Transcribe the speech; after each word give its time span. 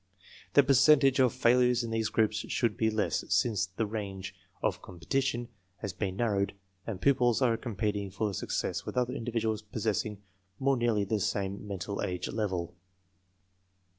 The 0.55 0.63
percentage 0.63 1.19
of 1.19 1.31
failures 1.31 1.83
in 1.83 1.91
these 1.91 2.09
groups 2.09 2.37
should 2.37 2.75
be 2.75 2.89
less, 2.89 3.23
since 3.29 3.67
the 3.67 3.85
range 3.85 4.33
of 4.63 4.81
competition 4.81 5.47
has 5.77 5.93
been 5.93 6.15
narrowed 6.15 6.55
and 6.87 6.99
pupils 6.99 7.39
are 7.39 7.55
competing 7.55 8.09
for 8.09 8.33
success 8.33 8.83
with 8.83 8.97
other 8.97 9.13
individuals 9.13 9.61
possessing 9.61 10.23
more 10.57 10.75
nearly 10.75 11.03
the 11.03 11.19
same 11.19 11.67
mental 11.67 12.01
age 12.01 12.27
level. 12.29 12.73